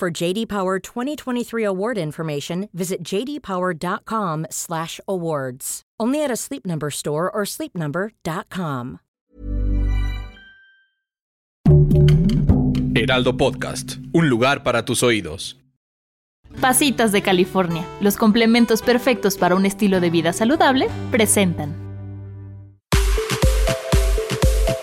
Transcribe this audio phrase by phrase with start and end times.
[0.00, 5.82] For JD Power 2023 award information, visit jdpower.com/awards.
[6.00, 9.00] Only at a Sleep Number store or sleepnumber.com.
[12.94, 15.60] Heraldo Podcast, un lugar para tus oídos.
[16.62, 21.76] Pasitas de California, los complementos perfectos para un estilo de vida saludable, presentan.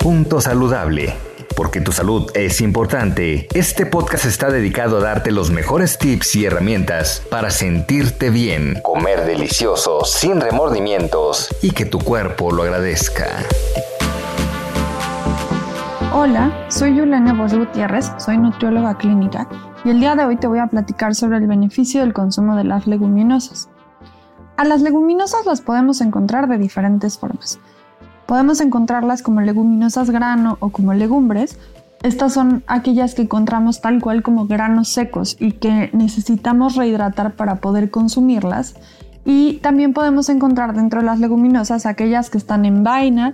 [0.00, 1.14] Punto saludable.
[1.58, 6.44] Porque tu salud es importante, este podcast está dedicado a darte los mejores tips y
[6.44, 13.26] herramientas para sentirte bien, comer delicioso, sin remordimientos y que tu cuerpo lo agradezca.
[16.14, 19.48] Hola, soy Juliana Bosch Gutiérrez, soy nutrióloga clínica
[19.84, 22.62] y el día de hoy te voy a platicar sobre el beneficio del consumo de
[22.62, 23.68] las leguminosas.
[24.56, 27.58] A las leguminosas las podemos encontrar de diferentes formas.
[28.28, 31.58] Podemos encontrarlas como leguminosas grano o como legumbres.
[32.02, 37.54] Estas son aquellas que encontramos tal cual como granos secos y que necesitamos rehidratar para
[37.62, 38.74] poder consumirlas.
[39.24, 43.32] Y también podemos encontrar dentro de las leguminosas aquellas que están en vaina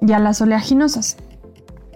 [0.00, 1.16] y a las oleaginosas.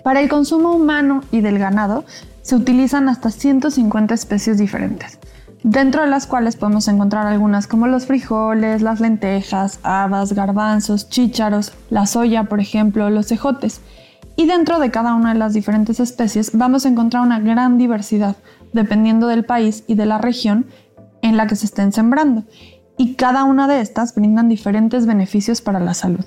[0.02, 2.04] Para el consumo humano y del ganado
[2.42, 5.20] se utilizan hasta 150 especies diferentes
[5.62, 11.72] dentro de las cuales podemos encontrar algunas como los frijoles, las lentejas, habas, garbanzos, chícharos,
[11.90, 13.80] la soya, por ejemplo, los cejotes.
[14.36, 18.36] Y dentro de cada una de las diferentes especies vamos a encontrar una gran diversidad,
[18.72, 20.66] dependiendo del país y de la región
[21.22, 22.44] en la que se estén sembrando.
[22.96, 26.24] Y cada una de estas brindan diferentes beneficios para la salud.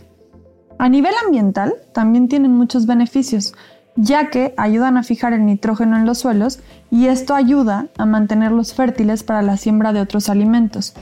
[0.80, 3.53] A nivel ambiental, también tienen muchos beneficios
[3.96, 6.59] ya que ayudan a fijar el nitrógeno en los suelos
[6.90, 10.94] y esto ayuda a mantenerlos fértiles para la siembra de otros alimentos.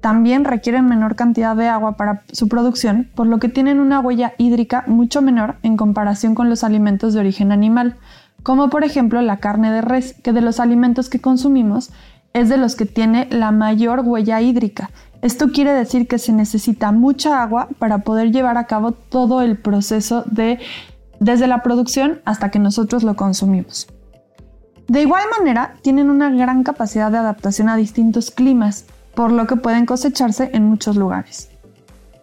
[0.00, 4.34] También requieren menor cantidad de agua para su producción, por lo que tienen una huella
[4.38, 7.96] hídrica mucho menor en comparación con los alimentos de origen animal,
[8.42, 11.90] como por ejemplo la carne de res, que de los alimentos que consumimos
[12.34, 14.90] es de los que tiene la mayor huella hídrica.
[15.22, 19.56] Esto quiere decir que se necesita mucha agua para poder llevar a cabo todo el
[19.56, 20.60] proceso de
[21.20, 23.88] desde la producción hasta que nosotros lo consumimos.
[24.88, 28.84] De igual manera, tienen una gran capacidad de adaptación a distintos climas,
[29.14, 31.50] por lo que pueden cosecharse en muchos lugares.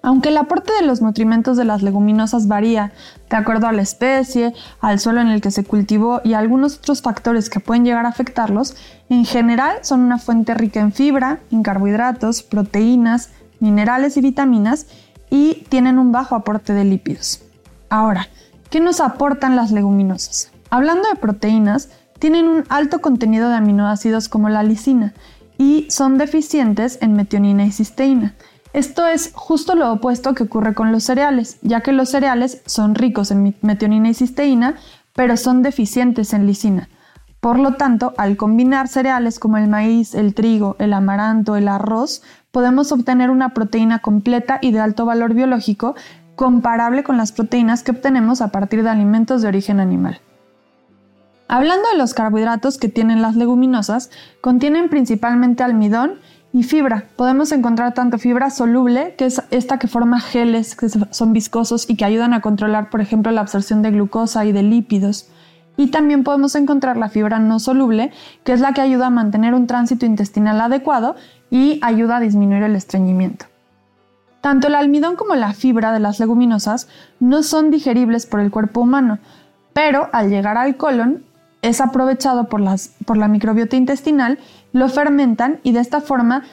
[0.02, 2.92] Aunque el aporte de los nutrimentos de las leguminosas varía
[3.30, 6.78] de acuerdo a la especie, al suelo en el que se cultivó y a algunos
[6.78, 8.76] otros factores que pueden llegar a afectarlos,
[9.10, 13.30] en general son una fuente rica en fibra, en carbohidratos, proteínas,
[13.62, 14.88] minerales y vitaminas
[15.30, 17.42] y tienen un bajo aporte de lípidos.
[17.90, 18.28] Ahora,
[18.74, 20.52] ¿Qué nos aportan las leguminosas?
[20.72, 25.14] Hablando de proteínas, tienen un alto contenido de aminoácidos como la lisina
[25.60, 28.34] y son deficientes en metionina y cisteína.
[28.74, 32.96] Esto es justo lo opuesto que ocurre con los cereales, ya que los cereales son
[32.96, 34.74] ricos en metionina y cisteína,
[35.14, 36.90] pero son deficientes en lisina.
[37.42, 42.24] Por lo tanto, al combinar cereales como el maíz, el trigo, el amaranto, el arroz,
[42.50, 45.94] podemos obtener una proteína completa y de alto valor biológico
[46.36, 50.22] comparable con las proteínas que obtenemos a partir de alimentos de origen animal.
[51.48, 54.10] Hablando de los carbohidratos que tienen las leguminosas,
[54.42, 56.16] contienen principalmente almidón
[56.54, 57.06] y fibra.
[57.16, 61.96] Podemos encontrar tanto fibra soluble, que es esta que forma geles que son viscosos y
[61.96, 65.30] que ayudan a controlar, por ejemplo, la absorción de glucosa y de lípidos.
[65.76, 68.12] Y también podemos encontrar la fibra no soluble,
[68.44, 71.16] que es la que ayuda a mantener un tránsito intestinal adecuado
[71.50, 73.46] y ayuda a disminuir el estreñimiento.
[74.44, 76.90] Tanto el almidón como la fibra de las leguminosas
[77.22, 79.20] no son digeribles por el cuerpo humano,
[79.72, 81.24] pero al llegar al colon
[81.62, 84.40] es aprovechado por, la microbiota intestinal,
[84.74, 86.44] lo fermentan y de esta forma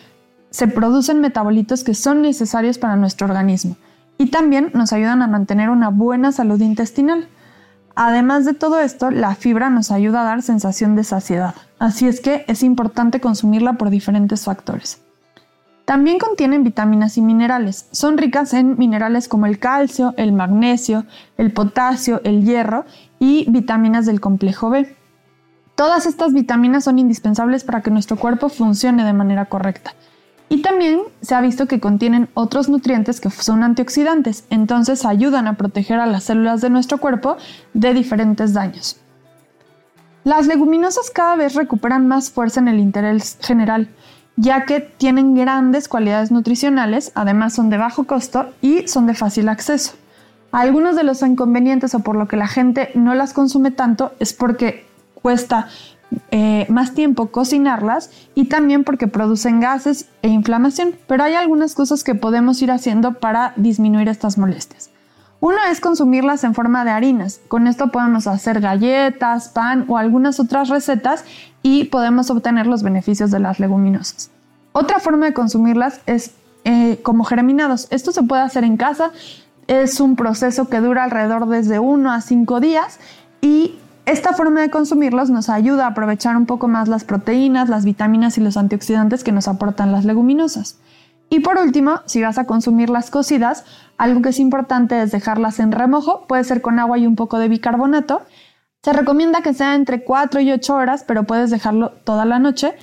[0.51, 3.77] se producen metabolitos que son necesarios para nuestro organismo
[4.19, 7.27] y también nos ayudan a mantener una buena salud intestinal.
[7.97, 12.21] Además de todo esto, la fibra nos ayuda a dar sensación de saciedad, así es
[12.21, 15.01] que es importante consumirla por diferentes factores.
[15.91, 17.89] También contienen vitaminas y minerales.
[17.91, 21.05] Son ricas en minerales como el calcio, el magnesio,
[21.37, 22.85] el potasio, el hierro
[23.19, 24.95] y vitaminas del complejo B.
[25.75, 29.95] Todas estas vitaminas son indispensables para que nuestro cuerpo funcione de manera correcta.
[30.49, 35.55] Y también se ha visto que contienen otros nutrientes que son antioxidantes, entonces ayudan a
[35.55, 37.37] proteger a las células de nuestro cuerpo
[37.75, 39.01] de diferentes daños.
[40.23, 43.89] Las leguminosas cada vez recuperan más fuerza en el interés general,
[44.41, 49.51] ya que tienen grandes cualidades nutricionales, además son de bajo costo y son de fácil
[49.51, 49.93] acceso.
[50.51, 54.33] Algunos de los inconvenientes o por lo que la gente no las consume tanto es
[54.33, 55.69] porque cuesta
[56.31, 62.03] eh, más tiempo cocinarlas y también porque producen gases e inflamación, pero hay algunas cosas
[62.03, 64.91] que podemos ir haciendo para disminuir estas molestias.
[65.41, 67.41] Uno es consumirlas en forma de harinas.
[67.49, 71.25] Con esto podemos hacer galletas, pan o algunas otras recetas
[71.63, 74.31] y podemos obtener los beneficios de las leguminosas.
[74.73, 76.33] Otra forma de consumirlas es
[76.65, 77.89] eh, como germinados.
[77.91, 79.11] Esto se puede hacer en casa.
[79.67, 82.99] Es un proceso que dura alrededor desde 1 a 5 días
[83.41, 83.77] y
[84.07, 88.39] esta forma de consumirlos nos ayuda a aprovechar un poco más las proteínas, las vitaminas
[88.39, 90.79] y los antioxidantes que nos aportan las leguminosas.
[91.29, 93.65] Y por último, si vas a consumir las cocidas,
[93.99, 97.39] algo que es importante es dejarlas en remojo, puede ser con agua y un poco
[97.39, 98.23] de bicarbonato.
[98.83, 102.75] Se recomienda que sea entre 4 y 8 horas, pero puedes dejarlo toda la noche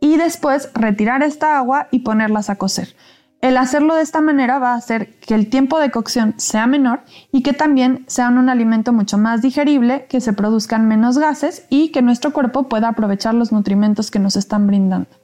[0.00, 2.94] y después retirar esta agua y ponerlas a cocer.
[3.40, 7.02] El hacerlo de esta manera va a hacer que el tiempo de cocción sea menor
[7.32, 11.90] y que también sean un alimento mucho más digerible, que se produzcan menos gases y
[11.90, 15.21] que nuestro cuerpo pueda aprovechar los nutrimentos que nos están brindando.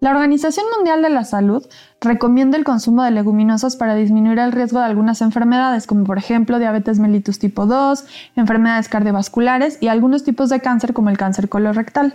[0.00, 1.66] La Organización Mundial de la Salud
[2.00, 6.60] recomienda el consumo de leguminosas para disminuir el riesgo de algunas enfermedades, como por ejemplo
[6.60, 8.04] diabetes mellitus tipo 2,
[8.36, 12.14] enfermedades cardiovasculares y algunos tipos de cáncer como el cáncer colorectal.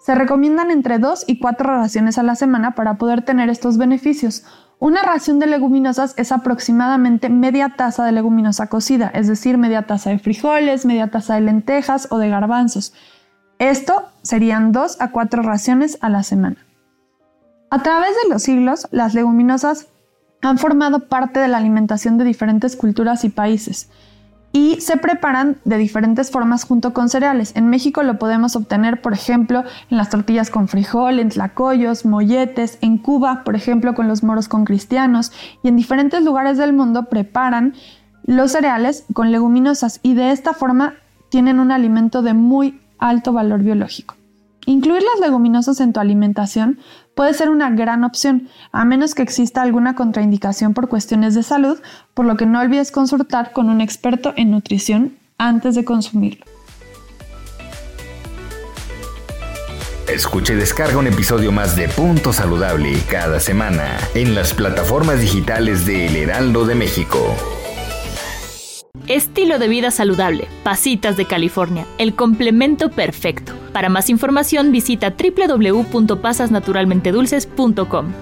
[0.00, 4.44] Se recomiendan entre 2 y 4 raciones a la semana para poder tener estos beneficios.
[4.78, 10.08] Una ración de leguminosas es aproximadamente media taza de leguminosa cocida, es decir, media taza
[10.08, 12.94] de frijoles, media taza de lentejas o de garbanzos.
[13.58, 16.67] Esto serían 2 a 4 raciones a la semana.
[17.70, 19.88] A través de los siglos, las leguminosas
[20.40, 23.90] han formado parte de la alimentación de diferentes culturas y países
[24.52, 27.52] y se preparan de diferentes formas junto con cereales.
[27.54, 32.78] En México lo podemos obtener, por ejemplo, en las tortillas con frijol, en tlacoyos, molletes,
[32.80, 35.32] en Cuba, por ejemplo, con los moros con cristianos,
[35.62, 37.74] y en diferentes lugares del mundo preparan
[38.24, 40.94] los cereales con leguminosas y de esta forma
[41.28, 44.17] tienen un alimento de muy alto valor biológico.
[44.68, 46.78] Incluir las leguminosas en tu alimentación
[47.14, 51.80] puede ser una gran opción, a menos que exista alguna contraindicación por cuestiones de salud,
[52.12, 56.44] por lo que no olvides consultar con un experto en nutrición antes de consumirlo.
[60.06, 65.86] Escuche y descarga un episodio más de Punto Saludable cada semana en las plataformas digitales
[65.86, 67.57] de El Heraldo de México.
[69.08, 73.54] Estilo de vida saludable, Pasitas de California, el complemento perfecto.
[73.72, 78.12] Para más información visita www.pasasnaturalmentedulces.com.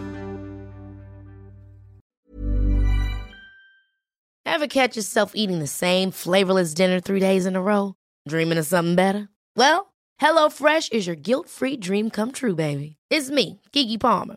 [4.44, 7.94] Ever catch yourself eating the same flavorless dinner three days in a row?
[8.28, 9.28] Dreaming of something better?
[9.56, 12.96] Well, HelloFresh is your guilt-free dream come true, baby.
[13.10, 14.36] It's me, Kiki Palmer.